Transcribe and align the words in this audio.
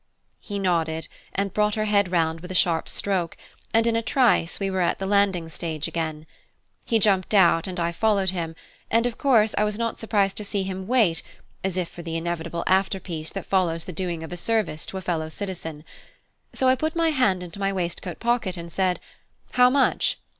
He 0.39 0.57
nodded, 0.57 1.07
and 1.31 1.53
brought 1.53 1.75
her 1.75 1.85
head 1.85 2.11
round 2.11 2.39
with 2.39 2.51
a 2.51 2.55
sharp 2.55 2.89
stroke, 2.89 3.37
and 3.71 3.85
in 3.85 3.95
a 3.95 4.01
trice 4.01 4.59
we 4.59 4.71
were 4.71 4.81
at 4.81 4.97
the 4.97 5.05
landing 5.05 5.47
stage 5.47 5.87
again. 5.87 6.25
He 6.85 6.97
jumped 6.97 7.35
out 7.35 7.67
and 7.67 7.79
I 7.79 7.91
followed 7.91 8.31
him; 8.31 8.55
and 8.89 9.05
of 9.05 9.19
course 9.19 9.53
I 9.59 9.63
was 9.63 9.77
not 9.77 9.99
surprised 9.99 10.37
to 10.37 10.43
see 10.43 10.63
him 10.63 10.87
wait, 10.87 11.21
as 11.63 11.77
if 11.77 11.87
for 11.87 12.01
the 12.01 12.17
inevitable 12.17 12.63
after 12.65 12.99
piece 12.99 13.29
that 13.33 13.45
follows 13.45 13.83
the 13.83 13.93
doing 13.93 14.23
of 14.23 14.31
a 14.31 14.37
service 14.37 14.87
to 14.87 14.97
a 14.97 15.01
fellow 15.01 15.29
citizen. 15.29 15.83
So 16.51 16.67
I 16.67 16.73
put 16.73 16.95
my 16.95 17.11
hand 17.11 17.43
into 17.43 17.59
my 17.59 17.71
waistcoat 17.71 18.19
pocket, 18.19 18.57
and 18.57 18.71
said, 18.71 18.99
"How 19.51 19.69
much?" 19.69 20.17